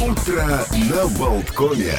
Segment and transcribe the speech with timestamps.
[0.00, 1.94] Утро на Болткоме.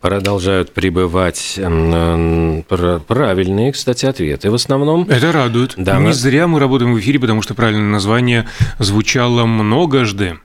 [0.00, 5.08] Продолжают прибывать пр- правильные, кстати, ответы в основном.
[5.08, 5.74] Это радует.
[5.76, 8.48] Да, Не мы- зря мы работаем в эфире, потому что правильное название
[8.80, 10.38] звучало многожды.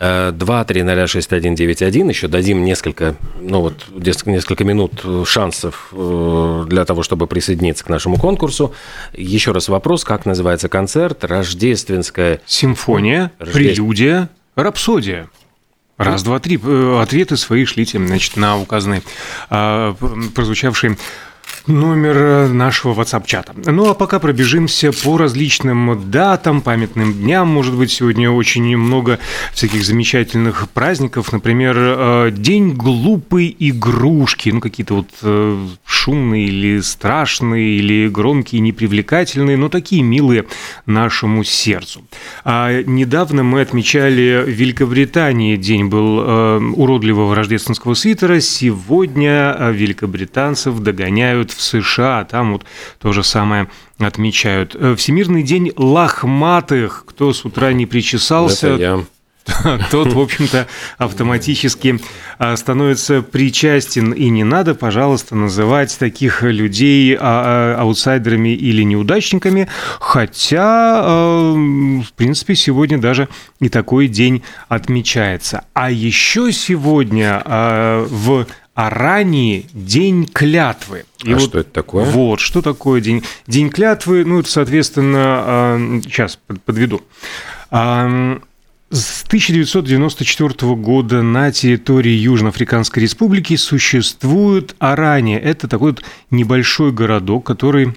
[0.00, 2.08] Э, 2-3-0-6-1-9-1.
[2.08, 3.86] Еще дадим несколько, ну вот,
[4.26, 8.74] несколько минут э, шансов э, для того, чтобы присоединиться к нашему конкурсу.
[9.12, 11.22] Еще раз вопрос, как называется концерт?
[11.24, 13.58] Рождественская Симфония, Рождество.
[13.60, 15.28] прелюдия, рапсодия.
[15.96, 16.58] Раз, два, три.
[16.62, 19.02] Э, Ответы свои шлите, значит, на указанный
[19.50, 20.98] а, п- прозвучавший
[21.66, 23.52] номер э, нашего WhatsApp-чата.
[23.70, 27.48] Ну, а пока пробежимся по различным датам, памятным дням.
[27.48, 29.18] Может быть, сегодня очень много
[29.52, 31.32] всяких замечательных праздников.
[31.32, 34.50] Например, э, День глупой игрушки.
[34.50, 40.44] Ну, какие-то вот э, шумные или страшные, или громкие, непривлекательные, но такие милые
[40.86, 42.04] нашему сердцу.
[42.44, 46.18] А недавно мы отмечали в Великобритании день был
[46.76, 48.40] уродливого рождественского свитера.
[48.40, 52.24] Сегодня великобританцев догоняют в США.
[52.24, 52.64] Там вот
[52.98, 54.74] то же самое отмечают.
[54.74, 57.04] Э, Всемирный день лохматых.
[57.06, 59.04] Кто с утра не причесался,
[59.90, 62.00] тот, в общем-то, автоматически
[62.38, 64.12] а, становится причастен.
[64.12, 67.18] И не надо, пожалуйста, называть таких людей а,
[67.76, 69.68] а, аутсайдерами или неудачниками.
[70.00, 73.28] Хотя, в принципе, сегодня даже
[73.60, 75.64] и такой день отмечается.
[75.74, 77.42] А еще сегодня
[78.74, 81.04] а, Арании день клятвы.
[81.24, 82.04] И А вот что это такое?
[82.04, 84.24] вот, что такое день, день клятвы?
[84.24, 87.02] Ну, это, соответственно, а, сейчас под- подведу.
[87.70, 88.38] А,
[88.90, 95.38] С 1994 года на территории Южноафриканской республики существует Арания.
[95.38, 97.94] Это такой вот небольшой городок, который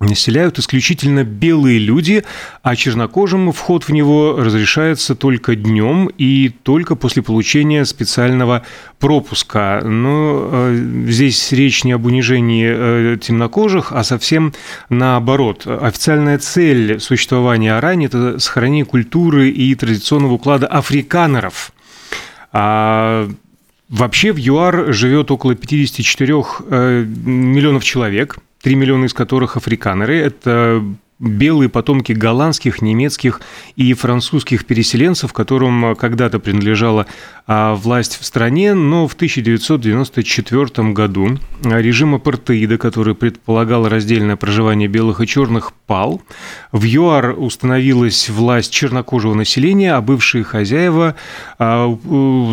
[0.00, 2.24] населяют исключительно белые люди,
[2.62, 8.64] а чернокожим вход в него разрешается только днем и только после получения специального
[8.98, 9.80] пропуска.
[9.84, 14.52] Но э, здесь речь не об унижении э, темнокожих, а совсем
[14.88, 15.66] наоборот.
[15.66, 21.72] Официальная цель существования Арани– это сохранение культуры и традиционного уклада африканеров.
[22.52, 23.28] А
[23.88, 26.34] Вообще в ЮАР живет около 54
[26.70, 30.18] э, миллионов человек, 3 миллиона из которых африканеры.
[30.18, 30.84] Это
[31.18, 33.40] белые потомки голландских, немецких
[33.76, 37.06] и французских переселенцев, которым когда-то принадлежала
[37.50, 45.20] а, власть в стране, но в 1994 году режим апартеида, который предполагал раздельное проживание белых
[45.20, 46.22] и черных, пал.
[46.70, 51.16] В ЮАР установилась власть чернокожего населения, а бывшие хозяева
[51.58, 51.88] а,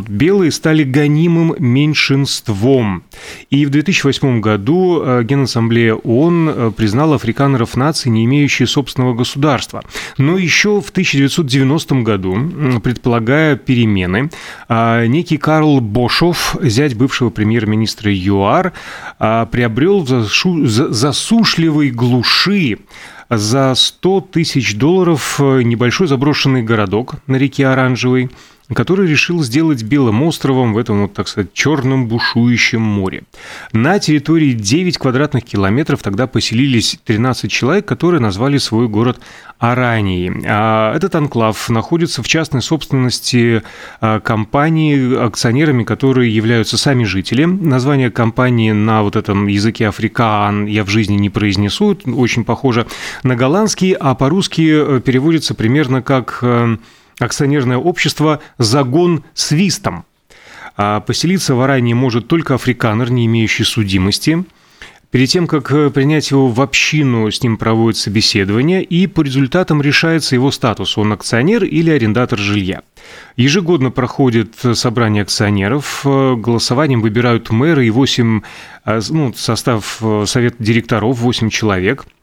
[0.08, 3.04] белые стали гонимым меньшинством.
[3.50, 9.84] И в 2008 году а, Генассамблея ООН признала африканеров нации, не имеющие собственного государства.
[10.18, 14.30] Но еще в 1990 году, предполагая перемены,
[14.68, 18.74] а, некий Карл Бошов, зять бывшего премьер-министра ЮАР,
[19.20, 22.78] а, приобрел засушливой глуши
[23.30, 28.30] за 100 тысяч долларов э, небольшой заброшенный городок на реке Оранжевой,
[28.74, 33.24] который решил сделать Белым островом в этом, вот, так сказать, черном бушующем море.
[33.72, 39.20] На территории 9 квадратных километров тогда поселились 13 человек, которые назвали свой город
[39.60, 40.44] Аранией.
[40.48, 43.64] А Этот анклав находится в частной собственности
[44.02, 47.46] а, компании, акционерами которой являются сами жители.
[47.46, 52.88] Название компании на вот этом языке африкан я в жизни не произнесу, очень похоже
[53.24, 56.78] на голландский, а по-русски э, переводится примерно как э,
[57.20, 60.06] акционерное общество «Загон свистом».
[60.78, 64.44] А поселиться в Арании может только африканер, не имеющий судимости.
[65.10, 69.82] Перед тем, как э, принять его в общину, с ним проводят собеседование, и по результатам
[69.82, 72.82] решается его статус, он акционер или арендатор жилья.
[73.38, 78.42] Ежегодно проходит э, собрание акционеров, э, голосованием выбирают мэра и 8,
[78.86, 82.06] э, ну, состав совета директоров, 8 человек–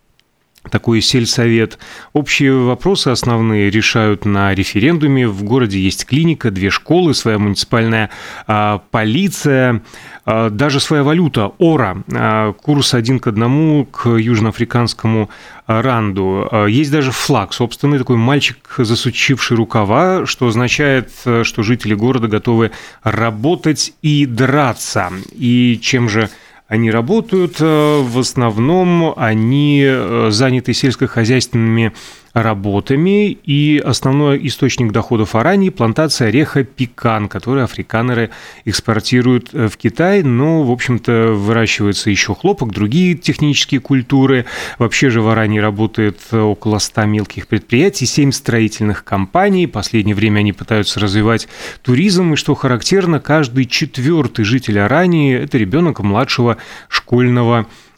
[0.70, 1.78] такой сельсовет.
[2.12, 5.26] Общие вопросы основные решают на референдуме.
[5.28, 8.10] В городе есть клиника, две школы, своя муниципальная
[8.47, 9.82] а, полиция,
[10.24, 12.03] а, даже своя валюта– ора.
[12.12, 15.30] А, курс один к одному к южноафриканскому
[15.66, 16.48] ранду.
[16.50, 22.28] А, Есть даже флаг собственный, такой мальчик, засучивший рукава, что означает, э, что жители города
[22.28, 22.70] готовы
[23.03, 25.10] работать и драться.
[25.32, 26.30] И чем же
[26.72, 31.92] они работают, э, в основном они э, заняты сельскохозяйственными
[32.32, 38.30] работами, и основной источник доходов Арании– плантация ореха пекан, который африканеры
[38.64, 44.46] экспортируют э, в Китай, но, в общем-то, выращивается еще хлопок, другие технические культуры.
[44.78, 49.66] Вообще же в Арании работает около 100 мелких предприятий, 7 строительных компаний.
[49.66, 51.48] В последнее время они пытаются развивать
[51.82, 56.56] туризм, и, что характерно, каждый четвертый житель Арании– это ребенок младшего
[56.88, 57.91] школьного возраста.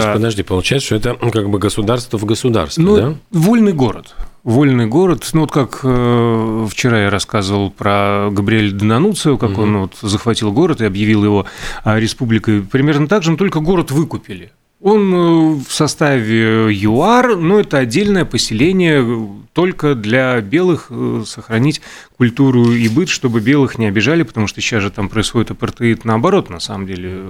[0.00, 3.14] То есть, подожди, получается, что это как бы государство в государстве, ну, да?
[3.30, 4.14] Вольный город.
[4.42, 9.62] Вольный город, ну вот как э, вчера я рассказывал про Габриэля Донануцио, как угу.
[9.62, 11.46] он вот захватил город и объявил его
[11.82, 14.52] э, республикой, примерно так же, но только город выкупили.
[14.84, 21.80] Он э, в составе ЮАР, но это отдельное поселение э, только для белых э, сохранить
[22.18, 26.50] культуру и быт, чтобы белых не обижали, потому что сейчас же там происходит апартеид наоборот,
[26.50, 27.24] на самом деле.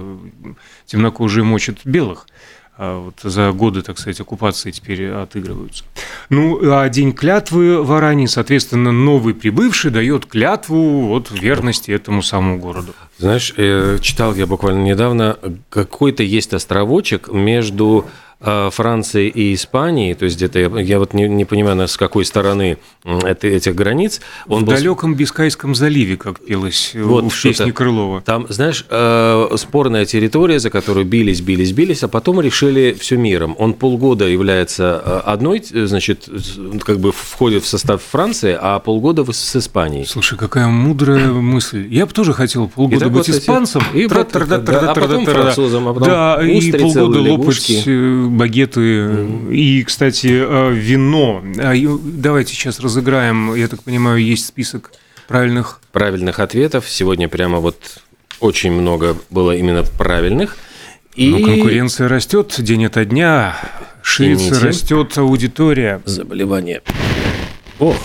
[0.85, 2.27] Темнокожие мочат белых.
[2.77, 5.85] А вот за годы, так сказать, оккупации теперь отыгрываются.
[6.29, 12.59] Ну, а День клятвы в Аране, соответственно, новый прибывший дает клятву от верности этому самому
[12.59, 12.93] городу.
[13.17, 13.53] Знаешь,
[14.01, 15.37] читал я буквально недавно,
[15.69, 21.27] какой-то есть островочек между Э, Франции и Испании, то есть где-то, я, я вот не,
[21.27, 24.21] не понимаю, с какой стороны это, этих границ.
[24.47, 24.73] Он в был...
[24.73, 28.21] далеком Бискайском заливе, как пелось вот, в песне Крылова.
[28.21, 33.55] Там, знаешь, э, спорная территория, за которую бились, бились, бились, а потом решили все миром.
[33.57, 36.29] Он полгода является э, одной, значит,
[36.81, 40.05] как бы входит в состав Франции, а полгода с Испанией.
[40.05, 41.87] Слушай, какая мудрая мысль.
[41.89, 46.71] Я бы тоже хотел полгода быть испанцем, и а потом французом, а потом да, и
[46.71, 47.87] полгода лопать
[48.29, 49.53] багеты mm-hmm.
[49.53, 51.43] и, кстати, э, вино.
[51.57, 51.73] А,
[52.03, 54.91] давайте сейчас разыграем, я так понимаю, есть список
[55.27, 55.81] правильных...
[55.91, 56.89] Правильных ответов.
[56.89, 57.77] Сегодня прямо вот
[58.39, 60.57] очень много было именно правильных.
[61.15, 61.29] И...
[61.29, 63.55] Ну, конкуренция растет день ото дня,
[64.01, 66.01] ширится, растет аудитория.
[66.05, 66.81] Заболевание.
[67.79, 67.97] Ох,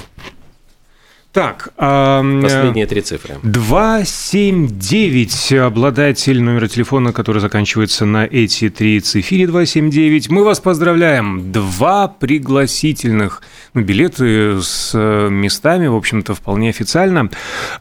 [1.33, 1.73] так.
[1.77, 3.37] Последние три цифры.
[3.43, 10.29] 279, обладатель номера телефона, который заканчивается на эти три цифры 279.
[10.29, 11.53] Мы вас поздравляем.
[11.53, 13.43] Два пригласительных
[13.75, 17.31] ну, билеты с местами, в общем-то, вполне официально,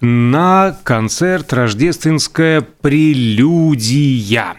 [0.01, 4.57] на концерт «Рождественская прелюдия».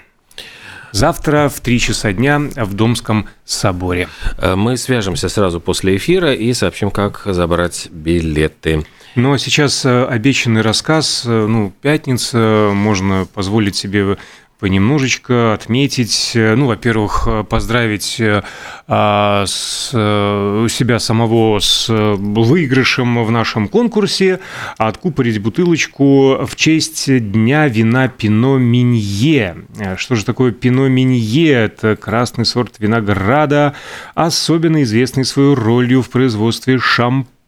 [0.92, 4.08] Завтра в 3 часа дня в Домском соборе.
[4.38, 8.84] Э, мы свяжемся сразу после эфира и сообщим, как забрать билеты.
[9.16, 14.18] Ну а сейчас э, обещанный рассказ, э, ну, пятница, можно позволить себе
[14.60, 18.42] понемножечко отметить, э, ну, во-первых, э, поздравить э,
[18.86, 24.40] а, с, себя самого с выигрышем в нашем конкурсе,
[24.78, 29.56] откупорить бутылочку в честь Дня вина Пино Минье.
[29.96, 31.52] Что же такое Пино Минье?
[31.52, 33.74] Это красный сорт винограда,
[34.14, 37.39] особенно известный своей ролью в производстве шампанского.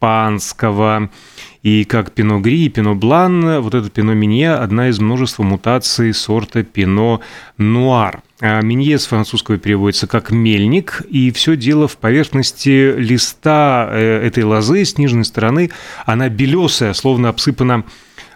[1.62, 6.12] И как Пино Гри и Пино Блан, вот это Пино Минье– одна из множества мутаций
[6.12, 7.20] сорта Пино
[7.56, 8.22] Нуар.
[8.40, 14.42] А Минье с французского переводится как «мельник», и все дело в поверхности листа э, этой
[14.42, 15.70] лозы с нижней стороны.
[16.04, 17.84] Она белесая, словно обсыпана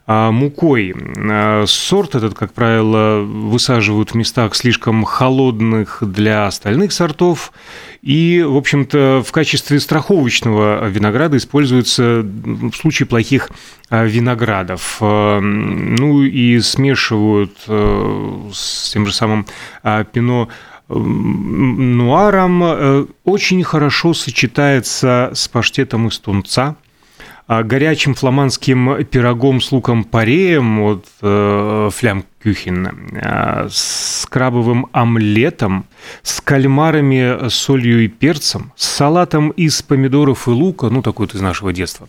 [0.06, 0.94] мукой.
[1.30, 7.52] А, сорт этот, как правило, высаживают в местах слишком холодных для остальных сортов.
[8.02, 13.50] И, в общем-то, в качестве страховочного винограда используется в случае плохих
[13.90, 14.98] а, виноградов.
[15.00, 19.46] Ну и смешивают с тем же самым
[20.12, 20.48] пино
[20.88, 22.62] нуаром.
[22.62, 26.76] Э, очень хорошо сочетается с паштетом из тунца а
[27.48, 35.86] горячим фламандским пирогом с луком-пореем от э, Флям Кюхин, э, с крабовым омлетом,
[36.22, 41.40] с кальмарами, солью и перцем, с салатом из помидоров и лука, ну, такой вот из
[41.40, 42.08] нашего детства.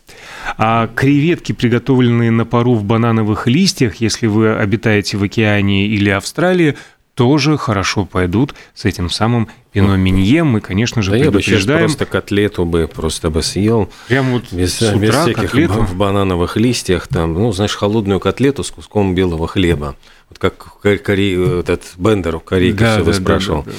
[0.57, 6.75] А креветки, приготовленные на пару в банановых листьях, если вы обитаете в океане или Австралии,
[7.13, 9.49] тоже хорошо пойдут с этим самым
[9.81, 10.43] пино минье.
[10.43, 11.81] Мы, конечно же, да предупреждаем.
[11.81, 13.89] Я бы просто котлету бы просто бы съел.
[14.07, 15.73] Прямо вот без, с утра без всяких котлету.
[15.81, 17.07] в банановых листьях.
[17.07, 19.95] Там, ну, знаешь, холодную котлету с куском белого хлеба.
[20.29, 23.63] Вот как кори, этот Бендер корейка да, все да, спрашивал.
[23.63, 23.77] Да, да,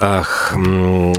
[0.00, 0.54] да, Ах,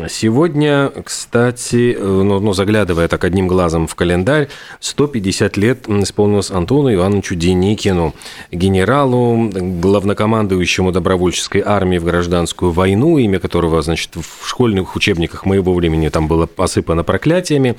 [0.09, 4.47] сегодня, кстати, ну, ну, заглядывая так одним глазом в календарь,
[4.79, 8.15] 150 лет исполнилось Антону Ивановичу Деникину,
[8.49, 15.73] генералу, главнокомандующему добровольческой армии в гражданскую войну, имя которого, значит, значит, в школьных учебниках моего
[15.73, 17.75] времени там было посыпано проклятиями.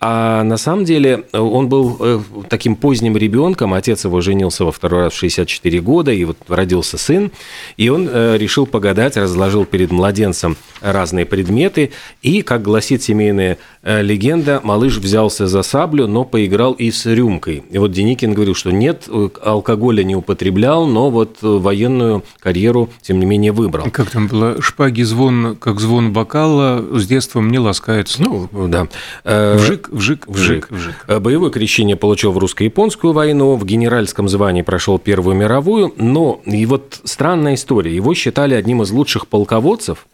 [0.00, 3.74] А на самом деле он был э, таким поздним ребенком.
[3.74, 7.30] Отец его женился во второй раз в 64 года, и вот родился сын.
[7.76, 11.92] И он э, решил погадать, разложил перед младенцем разные предметы.
[12.22, 17.62] И, как гласит семейная э, легенда, малыш взялся за саблю, но поиграл и с рюмкой.
[17.70, 19.08] И вот Деникин говорил, что нет,
[19.42, 23.90] алкоголя не употреблял, но вот военную карьеру, тем не менее, выбрал.
[23.90, 24.60] Как там было?
[24.60, 28.12] Шпаги звон, как звон бокала, с детства мне ласкает.
[28.18, 28.88] Ну, да.
[29.24, 31.04] Вжик, вжик, вжик, вжик.
[31.08, 36.66] Э, боевое крещение получил в русско-японскую войну, в генеральском звании прошел Первую мировую, но и
[36.66, 37.94] вот странная история.
[37.94, 40.06] Его считали одним из лучших полководцев,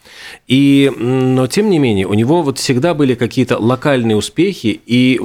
[0.47, 5.21] и, но тем не менее у него вот всегда были какие-то локальные успехи и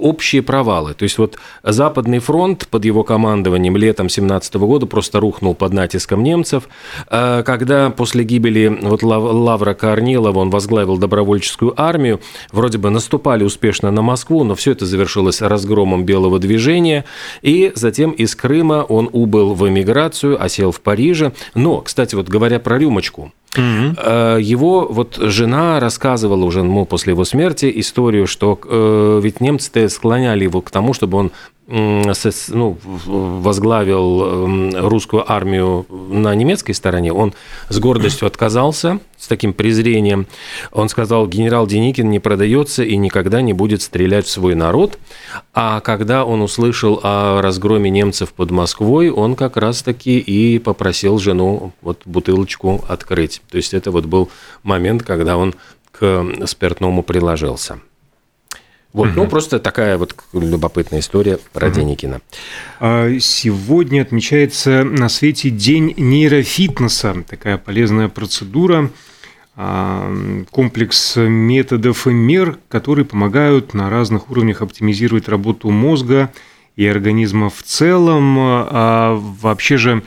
[0.00, 0.94] общие провалы.
[0.94, 6.22] То есть вот Западный фронт под его командованием летом 17 года просто рухнул под натиском
[6.22, 6.68] немцев.
[7.08, 12.20] А когда после гибели вот Лавра Корнилова он возглавил добровольческую армию,
[12.52, 17.04] вроде бы наступали успешно на Москву, но все это завершилось разгромом белого движения.
[17.42, 21.32] И затем из Крыма он убыл в эмиграцию, осел в Париже.
[21.54, 24.08] Но, кстати, вот говоря про рюмочку, Угу.
[24.38, 30.44] Его вот жена рассказывала уже ему после его смерти историю, что э, ведь немцы склоняли
[30.44, 31.32] его к тому, чтобы он
[31.70, 37.32] ну, возглавил эм, русскую армию на немецкой стороне, он
[37.68, 40.26] с гордостью отказался, с таким презрением.
[40.72, 44.98] Он сказал, генерал Деникин не продается и никогда не будет стрелять в свой народ.
[45.54, 51.72] А когда он услышал о разгроме немцев под Москвой, он как раз-таки и попросил жену
[51.82, 53.42] вот бутылочку открыть.
[53.50, 54.30] То есть это вот был
[54.62, 55.54] момент, когда он
[55.92, 57.80] к спиртному приложился.
[58.92, 59.20] Вот, угу.
[59.20, 61.76] ну просто такая вот любопытная история про угу.
[61.76, 62.20] Деникина.
[62.80, 67.22] А, сегодня отмечается на свете День нейрофитнеса.
[67.28, 68.90] Такая полезная процедура,
[69.54, 70.12] а,
[70.50, 76.32] комплекс методов и мер, которые помогают на разных уровнях оптимизировать работу мозга
[76.74, 78.36] и организма в целом.
[78.38, 80.02] А вообще же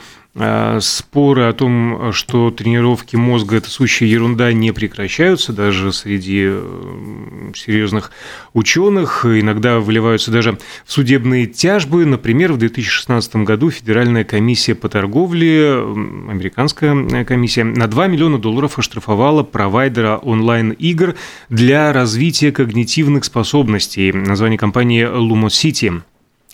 [0.80, 8.10] споры о том, что тренировки мозга– это сущая ерунда, не прекращаются даже среди э, серьезных
[8.52, 9.24] ученых.
[9.24, 12.04] Иногда выливаются даже в судебные тяжбы.
[12.04, 19.44] Например, в 2016 году Федеральная комиссия по торговле, американская комиссия, на 2 миллиона долларов оштрафовала
[19.44, 21.14] провайдера онлайн-игр
[21.48, 24.12] для развития когнитивных способностей.
[24.12, 26.02] Название компании Lumosity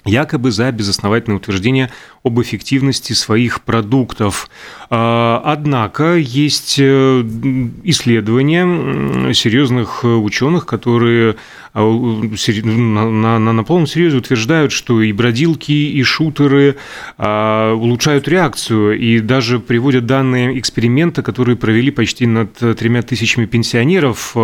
[0.04, 1.90] якобы за безосновательное утверждение
[2.22, 4.48] об эффективности своих продуктов.
[4.92, 7.24] А, однако есть э,
[7.84, 11.36] исследования серьезных ученых, которые
[11.72, 16.74] а, на, на, на полном серьезе утверждают, что и бродилки, и шутеры
[17.18, 24.34] а, улучшают реакцию, и даже приводят данные эксперимента, которые провели почти над тремя тысячами пенсионеров.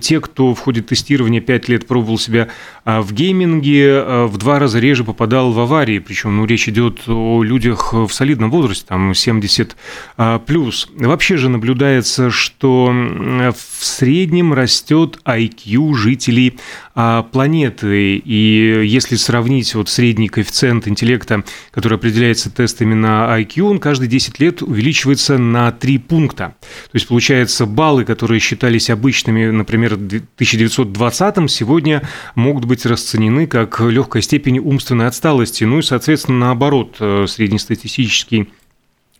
[0.00, 2.48] Те, кто в ходе тестирования 5 лет пробовал себя
[2.86, 7.92] в гейминге, в два раза реже попадал в аварии, причем ну, речь идет о людях
[7.92, 9.73] в солидном возрасте, там 70
[10.16, 10.88] а, плюс.
[10.96, 16.58] Вообще же наблюдается, что в среднем растет IQ жителей
[16.94, 18.16] а, планеты.
[18.16, 24.40] И если сравнить вот средний коэффициент интеллекта, который определяется тестами на IQ, он каждые 10
[24.40, 26.54] лет увеличивается на 3 пункта.
[26.60, 32.02] То есть, получается, баллы, которые считались обычными, например, в 1920-м, сегодня
[32.34, 35.64] могут быть расценены как легкая степень умственной отсталости.
[35.64, 38.48] Ну и, соответственно, наоборот, э, среднестатистический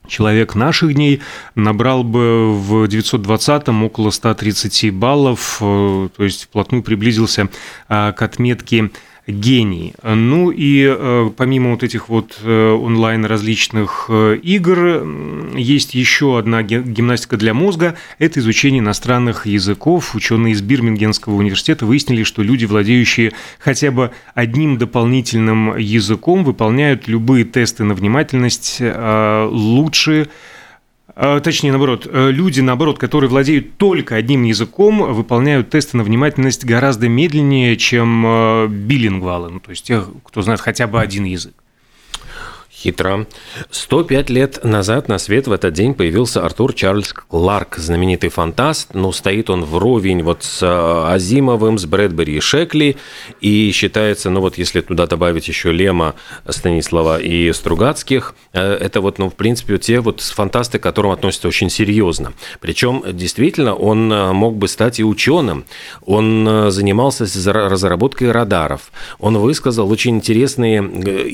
[0.06, 1.22] человек наших дней
[1.54, 7.48] набрал бы в 920-м около 130 баллов, э, то есть вплотную приблизился
[7.88, 8.90] э, к отметке
[9.26, 9.94] гений.
[10.02, 15.06] Ну и э, помимо вот этих вот э, онлайн различных э, игр,
[15.56, 20.14] есть еще одна гимнастика для мозга– это изучение иностранных языков.
[20.14, 27.44] Ученые из Бирмингенского университета выяснили, что люди, владеющие хотя бы одним дополнительным языком, выполняют любые
[27.44, 30.28] тесты на внимательность лучше, а,
[31.14, 37.08] точнее, наоборот, э, люди, наоборот, которые владеют только одним языком, выполняют тесты на внимательность гораздо
[37.08, 41.54] медленнее, чем э, билингвалы, ну, то есть тех, кто знает хотя бы один язык.
[42.84, 43.26] Хитро.
[43.70, 48.92] 105 лет назад на свет в этот день появился Артур Чарльз Кларк, знаменитый фантаст.
[48.92, 52.96] Ну, стоит он вровень вот с э, Азимовым, с Брэдбери и Шекли.
[53.40, 56.14] И считается, ну вот если туда добавить еще Лема,
[56.46, 61.48] Станислава и Стругацких, э, это вот, ну, в принципе, те вот фантасты, к которым относятся
[61.48, 62.34] очень серьезно.
[62.60, 65.64] Причем, действительно, он э, мог бы стать и ученым.
[66.04, 68.92] Он занимался разработкой радаров.
[69.18, 70.82] Он высказал очень интересные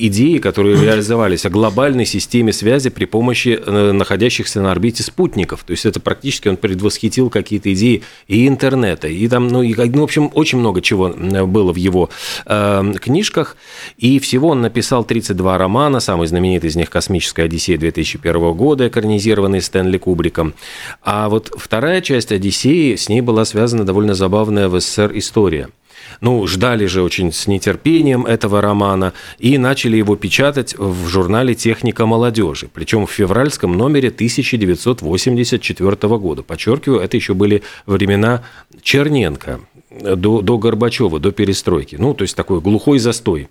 [0.07, 5.63] идеи, которые реализовались о глобальной системе связи при помощи э, находящихся на орбите спутников.
[5.63, 10.01] То есть это практически он предвосхитил какие-то идеи и интернета, и там, ну, и, ну
[10.01, 12.09] в общем, очень много чего было в его
[12.45, 13.57] э, книжках.
[13.97, 19.61] И всего он написал 32 романа, самый знаменитый из них «Космическая Одиссея» 2001 года, экранизированный
[19.61, 20.53] Стэнли Кубриком.
[21.01, 25.69] А вот вторая часть «Одиссеи», с ней была связана довольно забавная в СССР история–
[26.21, 32.05] ну, ждали же очень с нетерпением этого романа и начали его печатать в журнале «Техника
[32.05, 36.43] молодежи», причем в февральском номере 1984 года.
[36.43, 38.43] Подчеркиваю, это еще были времена
[38.83, 41.95] Черненко, до, до Горбачева, до перестройки.
[41.95, 43.49] Ну, то есть такой глухой застой.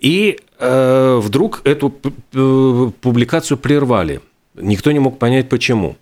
[0.00, 1.94] И э, вдруг эту
[2.34, 4.20] э, публикацию прервали–
[4.54, 5.96] Никто не мог понять, почему.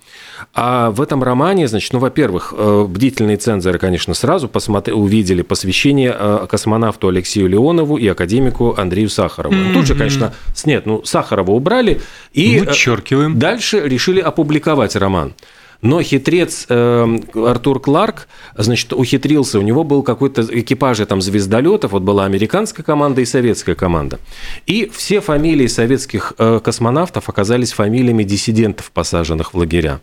[0.52, 6.14] А в этом романе, значит, ну, во-первых, э, бдительные цензоры, конечно, сразу посмотри, увидели посвящение
[6.18, 9.54] э, космонавту Алексею Леонову и академику Андрею Сахарову.
[9.54, 9.72] Mm-hmm.
[9.72, 12.00] Тут же, конечно, нет, ну, Сахарова убрали
[12.32, 13.38] и э, Вычеркиваем.
[13.38, 15.34] дальше решили опубликовать роман.
[15.82, 22.02] Но хитрец э, Артур Кларк, значит, ухитрился, у него был какой-то экипаж там звездолетов, вот
[22.02, 24.18] была американская команда и советская команда.
[24.66, 30.00] И все фамилии советских э, космонавтов оказались фамилиями диссидентов, посаженных в лагеря.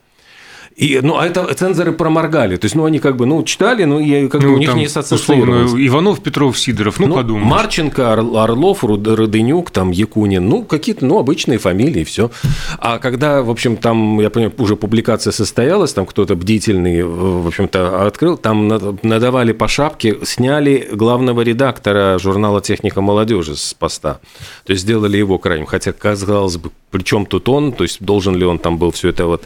[0.77, 2.55] И, ну, а это цензоры проморгали.
[2.55, 4.75] То есть, ну, они как бы, ну, читали, ну, и как ну, бы у них
[4.75, 5.73] не ассоциировалось.
[5.73, 7.43] Иванов, Петров, Сидоров, ну, ну подумай.
[7.43, 12.29] Марченко, Орлов, Родынюк, там, Якунин, ну, какие-то, ну, обычные фамилии, все.
[12.77, 18.05] А когда, в общем, там, я понимаю, уже публикация состоялась, там кто-то бдительный, в общем-то,
[18.05, 18.67] открыл, там
[19.01, 24.19] надавали по шапке, сняли главного редактора журнала «Техника молодежи» с поста.
[24.63, 25.65] То есть, сделали его крайним.
[25.65, 29.09] Хотя, казалось бы, при чем тут он, то есть, должен ли он там был все
[29.09, 29.43] это вот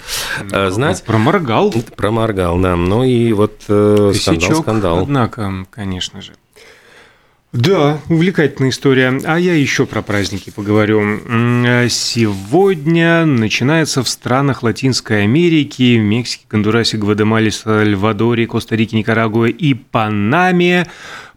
[0.51, 1.03] ну, знать.
[1.03, 1.73] Проморгал.
[1.95, 2.75] Проморгал, да.
[2.75, 4.99] Ну и вот э, скандал, скандал.
[4.99, 6.33] Однако, конечно же.
[7.53, 9.19] Да, увлекательная история.
[9.25, 11.19] А я еще про праздники поговорю.
[11.89, 20.87] Сегодня начинается в странах Латинской Америки, Мексике, Гондурасе, Гватемале, Сальвадоре, Коста-Рике, Никарагуа и Панаме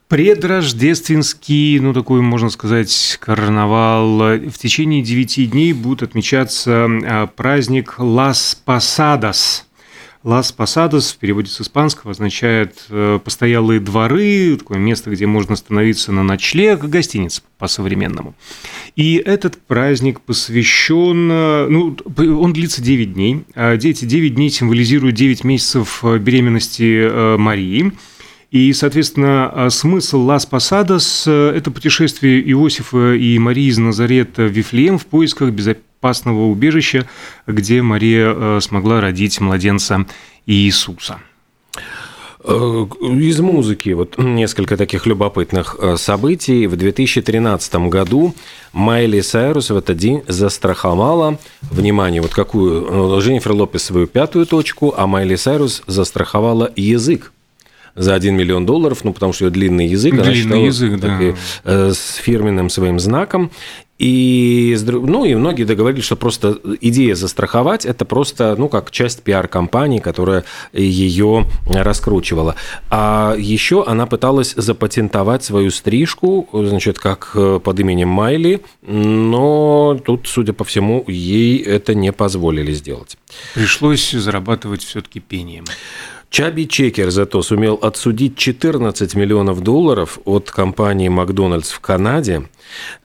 [0.09, 4.19] предрождественский, ну, такой, можно сказать, карнавал.
[4.19, 9.67] В течение девяти дней будет отмечаться а, праздник Лас Пасадас.
[10.25, 16.13] Лас Пасадос в переводе с испанского означает э, постоялые дворы, такое место, где можно остановиться
[16.13, 18.35] на ночлег, гостиница по-современному.
[18.97, 21.97] И этот праздник посвящен, э, ну,
[22.41, 23.45] он длится 9 дней.
[23.55, 27.93] А эти 9 дней символизируют 9 месяцев э, беременности Марии.
[28.55, 35.07] И, соответственно, смысл Лас Пасадос– это путешествие Иосифа и Марии из Назарета в Вифлеем в
[35.07, 37.09] поисках безопасного убежища,
[37.49, 40.07] где Мария э, смогла родить младенца
[40.47, 41.19] Иисуса.
[42.45, 46.69] Э, из музыки вот несколько таких любопытных э, событий.
[46.69, 48.37] В 2013 году
[48.73, 55.09] Майли Сайрус в этот день застраховала, внимание, вот какую, Дженнифер Лопес свою пятую точку, а
[55.09, 57.33] Майли Сайрус застраховала язык
[57.95, 61.19] за 1 миллион долларов, ну, потому что ее длинный язык, длинный считала язык, да.
[61.19, 63.51] так, э, с фирменным своим знаком.
[63.99, 70.01] И, ну, и многие договорились, что просто идея застраховать– это просто, ну, как часть пиар-компании,
[70.01, 72.57] которая ее раскручивала.
[72.91, 80.27] А еще она пыталась запатентовать свою стрижку, значит, как э, под именем Майли, но тут,
[80.27, 83.17] судя по всему, ей это не позволили сделать.
[83.55, 85.65] Пришлось зарабатывать все-таки пением.
[86.35, 92.43] Чаби Чекер зато сумел отсудить 14 миллионов долларов от компании Макдональдс в Канаде.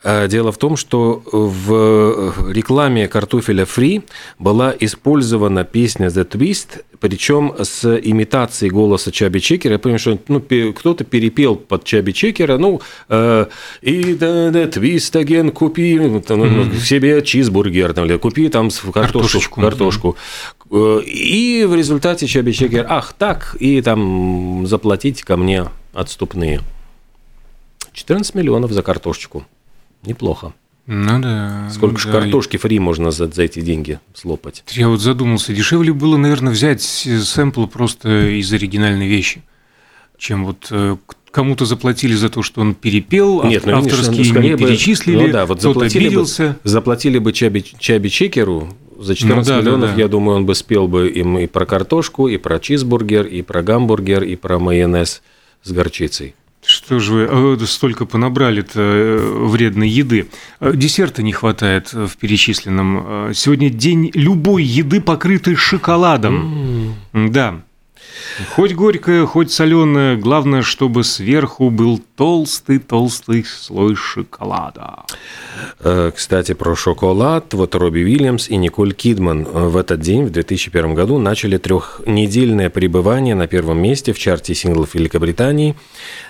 [0.04, 4.02] А, дело в том, что в рекламе картофеля фри
[4.39, 9.74] была использована песня The Twist, причем с имитацией голоса Чаби Чекера.
[9.74, 10.42] Я понимаю, что ну,
[10.74, 13.46] кто-то перепел под Чаби Чекера, ну, э,
[13.82, 16.80] и да, да, твист аген купи mm-hmm.
[16.80, 19.62] себе чизбургер, там, или купи там картошечку.
[19.62, 20.18] картошку.
[20.72, 26.62] Э, и в результате Чаби Чекер, ах, так, и там заплатить ко мне отступные.
[27.94, 29.46] 14 миллионов за картошечку.
[30.04, 30.54] Неплохо.
[30.91, 31.69] Ну да.
[31.71, 32.02] Сколько да.
[32.02, 34.63] же картошки фри можно за, за эти деньги слопать?
[34.69, 39.43] Я вот задумался, дешевле было, наверное, взять сэмпл просто из оригинальной вещи,
[40.17, 40.97] чем вот э,
[41.30, 45.45] кому-то заплатили за то, что он перепел, Нет, ну, авторские ну, не перечислили, ну, да,
[45.45, 46.58] вот заплатили обиделся.
[46.63, 50.02] Бы, заплатили бы Чаби, Чаби Чекеру за 14 ну, да, миллионов, да, да.
[50.02, 53.62] я думаю, он бы спел бы им и про картошку, и про чизбургер, и про
[53.62, 55.21] гамбургер, и про майонез
[55.62, 56.34] с горчицей.
[56.65, 60.30] Что же вы э, столько понабрали-то э, вредной еды?
[60.60, 63.34] Э, десерта не хватает в перечисленном.
[63.34, 66.95] Сегодня день любой еды, покрытой шоколадом.
[67.13, 67.30] Mm.
[67.30, 67.62] Да.
[68.56, 75.04] Хоть горькое, хоть соленое, главное, чтобы сверху был толстый-толстый слой шоколада.
[75.80, 77.54] Э, кстати, про шоколад.
[77.54, 83.36] Вот Робби Уильямс и Николь Кидман в этот день, в 2001 году, начали трехнедельное пребывание
[83.36, 85.76] на первом месте в чарте синглов Великобритании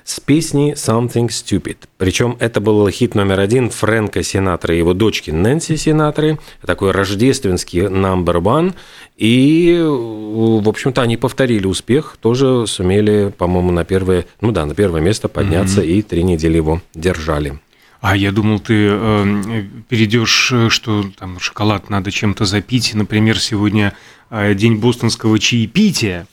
[0.03, 1.77] с песней «Something Stupid».
[1.97, 6.39] Причем это был хит номер один Фрэнка Синатра и его дочки Нэнси Синатры.
[6.65, 8.73] Такой рождественский number one.
[9.17, 15.01] И, в общем-то, они повторили успех, тоже сумели, по-моему, на первое, ну да, на первое
[15.01, 15.99] место подняться mm-hmm.
[15.99, 17.59] и три недели его держали.
[18.01, 22.93] А я думал, ты э, перейдешь, что там шоколад надо чем-то запить.
[22.93, 23.93] Например, сегодня
[24.29, 26.25] э, день бостонского чаепития.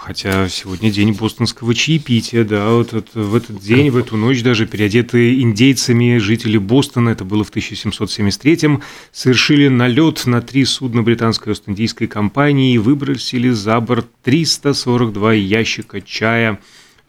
[0.00, 4.66] Хотя сегодня день бостонского чаепития, да, вот это, в этот день, в эту ночь даже
[4.66, 8.82] переодетые индейцами жители Бостона, это было в 1773-м,
[9.12, 16.60] совершили налет на три судна британской Ост-Индийской компании и выбросили за борт 342 ящика чая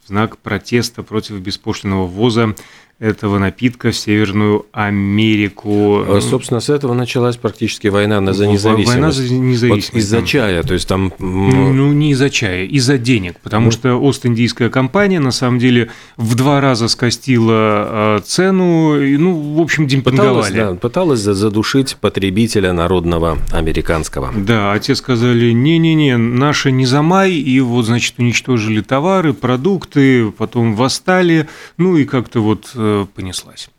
[0.04, 2.56] в знак протеста против беспошлиного ввоза
[3.02, 6.06] этого напитка в Северную Америку.
[6.08, 8.90] А, собственно, с этого началась практически война за независимость.
[8.90, 9.94] Война за независимость.
[9.94, 11.12] Вот из-за чая, то есть там...
[11.18, 13.72] Ну, не из-за чая, из-за денег, потому ну...
[13.72, 19.62] что Ост-Индийская компания, на самом деле, в два раза скостила а, цену, и, ну, в
[19.62, 20.52] общем, демпинговали.
[20.52, 24.32] Пыталась, да, пыталась задушить потребителя народного американского.
[24.38, 30.30] Да, а те сказали, не-не-не, наши не за май, и вот, значит, уничтожили товары, продукты,
[30.30, 31.48] потом восстали,
[31.80, 33.70] ну и как-то вот э, понеслась.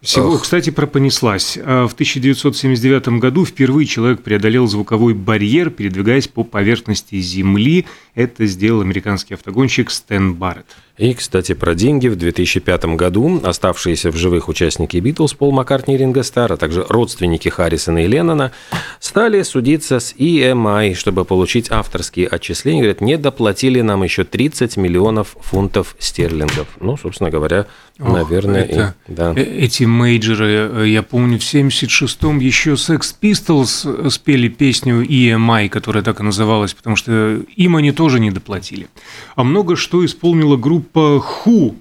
[0.00, 1.58] Всего, кстати, про понеслась.
[1.60, 7.86] А, в 1979 году впервые человек преодолел звуковой барьер, передвигаясь по поверхности Земли.
[8.14, 10.76] Это сделал американский автогонщик Стэн Барретт.
[10.98, 12.08] И, кстати, про деньги.
[12.08, 16.84] В 2005 году оставшиеся в живых участники Битлз Пол Маккартни и Ринго Старр, а также
[16.88, 18.50] родственники Харрисона и Леннона
[18.98, 22.82] стали судиться с EMI, чтобы получить авторские отчисления.
[22.82, 26.66] Говорят, не доплатили нам еще 30 миллионов фунтов стерлингов.
[26.80, 27.66] Ну, собственно говоря,
[28.00, 29.32] Ох, наверное, это, и, да.
[29.36, 36.02] Э, эти мейджеры, э, я помню, в 76-м еще Sex Pistols спели песню EMI, которая
[36.02, 38.88] так и называлась, потому что им они тоже не доплатили.
[39.36, 41.76] А много что исполнила группа группа Ху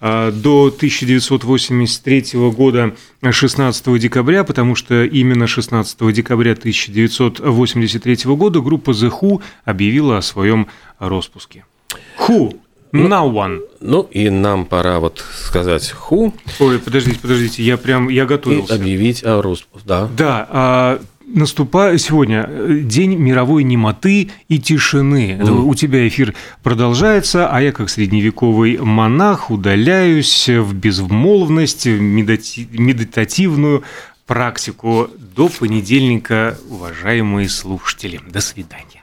[0.00, 9.42] до 1983 года 16 декабря, потому что именно 16 декабря 1983 года группа The Who
[9.64, 11.64] объявила о своем распуске.
[12.28, 12.58] Who
[12.92, 13.60] No one.
[13.80, 16.32] Ну, и нам пора вот сказать who.
[16.60, 18.74] Ой, подождите, подождите, я прям, я готовился.
[18.74, 20.08] И объявить о распуске, да.
[20.16, 21.00] Да, а
[21.36, 25.38] наступает сегодня э, день мировой немоты и тишины.
[25.40, 25.62] Mm.
[25.62, 33.84] У тебя эфир продолжается, а я как средневековый монах удаляюсь в безмолвность, в медитативную
[34.26, 38.20] практику до понедельника, уважаемые слушатели.
[38.28, 38.95] До свидания.